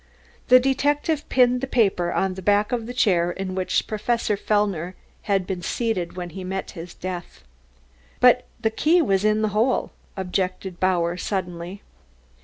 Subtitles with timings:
[0.47, 4.95] The detective pinned the paper on the back of the chair in which Professor Fellner
[5.29, 7.43] had been seated when he met his death.
[8.19, 11.83] "But the key was in the hole," objected Bauer suddenly.